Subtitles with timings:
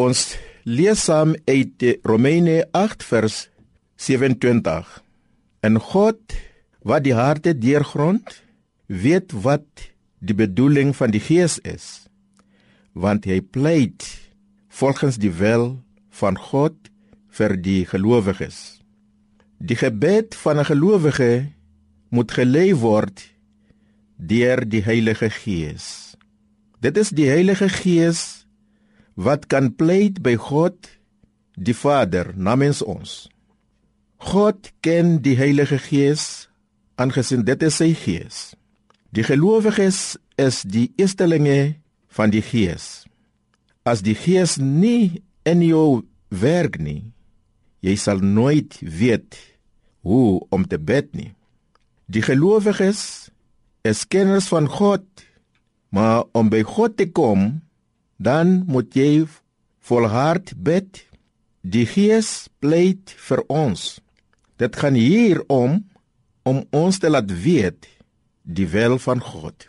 [0.00, 0.20] Ons
[0.64, 3.34] lees saam uit Romeine 8 vers
[4.00, 4.86] 27.
[5.66, 6.36] En God
[6.88, 8.24] wat die harte deurgrond,
[8.86, 9.66] weet wat
[10.24, 12.06] die bedoeling van die Gees is,
[12.96, 14.06] want hy pleit
[14.80, 15.74] volgens die wil
[16.22, 16.76] van God
[17.36, 18.80] vir die gelowiges.
[19.60, 21.52] Die gebed van 'n gelowige
[22.08, 23.20] moet gelei word
[24.16, 26.16] deur die Heilige Gees.
[26.80, 28.39] Dit is die Heilige Gees
[29.14, 30.88] wat kan pleit by God
[31.56, 33.28] die Vader namens ons.
[34.20, 36.48] God ken die Heilige Gees
[37.00, 38.40] aangesien dit is sy Gees.
[39.10, 41.80] Die gelowiges is die eerstelinge
[42.12, 43.06] van die Gees.
[43.82, 47.10] As die Gees nie in jou werk nie,
[47.80, 49.38] jy sal nooit weet
[50.04, 51.32] hoe om te bid nie.
[52.12, 53.30] Die gelowiges
[53.86, 55.04] is kenners van God,
[55.90, 57.62] maar om by God te kom,
[58.20, 59.24] dan moet jy
[59.88, 61.00] volhard bid.
[61.60, 64.00] Die Gees pleit vir ons.
[64.60, 65.80] Dit gaan hier om
[66.44, 67.88] om ons te laat weet
[68.42, 69.66] die wil van God.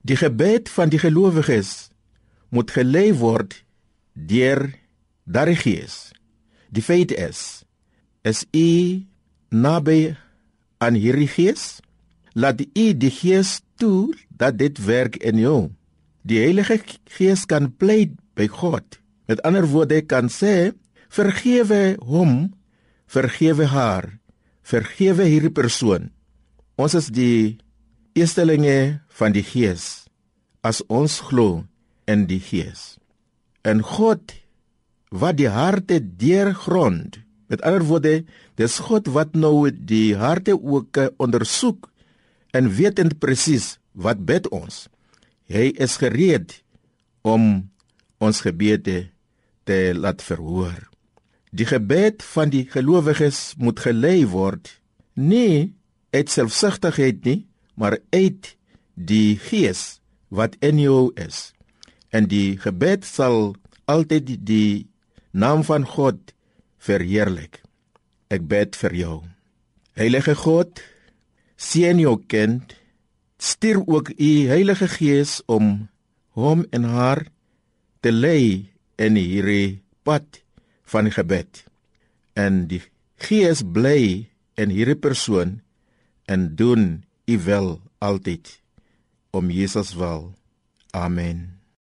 [0.00, 1.90] Die gebed van die gelowiges
[2.48, 3.58] moet gelei word
[4.12, 4.70] deur
[5.24, 6.10] daardie Gees.
[6.72, 7.64] Die feit is
[8.22, 9.00] is u
[9.48, 10.12] naby
[10.78, 11.80] aan hierdie gees
[12.36, 15.60] laat u die gees toe dat dit werk in jou
[16.22, 16.80] die heilige
[17.16, 19.00] gees kan pleit by god.
[19.30, 20.72] Met ander woorde kan sê
[21.10, 22.52] vergewe hom
[23.10, 24.20] vergewe haar
[24.70, 26.10] vergewe hierdie persoon.
[26.80, 27.58] Ons is die
[28.18, 30.06] eerstelinge van die gees
[30.66, 31.64] as ons glo
[32.10, 32.98] in die gees.
[33.64, 34.34] En god
[35.10, 37.18] wat die harte deurgrond.
[37.50, 38.14] Met ander woorde,
[38.54, 41.88] dis God wat nou die harte ook eh, ondersoek
[42.54, 44.86] en weet presies wat bid ons.
[45.50, 46.60] Hy is gereed
[47.26, 47.66] om
[48.22, 49.10] ons gebede
[49.66, 50.86] te laat verhoor.
[51.50, 54.70] Die gebed van die gelowiges moet gelei word
[55.18, 55.74] nie
[56.14, 57.40] uit selfsugtigheid nie,
[57.74, 58.54] maar uit
[58.94, 60.00] die Gees
[60.30, 61.50] wat in jou is.
[62.14, 63.54] En die gebed sal
[63.90, 64.86] altyd die
[65.30, 66.34] naam van God
[66.78, 67.60] verheerlik.
[68.30, 69.16] Ek bid vir jou.
[69.98, 70.78] Heilige God,
[71.58, 72.74] seën jou kind.
[73.40, 75.88] Stuur ook u Heilige Gees om
[76.36, 77.24] hom en haar
[78.00, 78.68] te lei
[79.00, 80.42] in hierdie pad
[80.84, 81.64] van gebed.
[82.36, 82.82] En die
[83.16, 84.28] Gees bly
[84.60, 85.60] in hierdie persoon
[86.28, 88.60] en doen u wil altyd
[89.32, 90.34] om Jesus wil.
[90.92, 91.59] Amen.